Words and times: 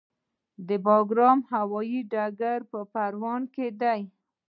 د 0.67 0.69
بګرام 0.85 1.39
هوايي 1.53 1.99
ډګر 2.11 2.59
په 2.71 2.79
پروان 2.93 3.41
کې 3.53 3.67
دی 3.81 4.01